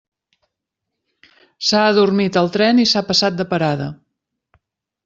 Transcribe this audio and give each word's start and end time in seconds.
S'ha 1.67 1.83
adormit 1.91 2.41
al 2.43 2.51
tren 2.57 2.83
i 2.87 2.89
s'ha 2.95 3.07
passat 3.13 3.39
de 3.43 3.49
parada. 3.55 3.93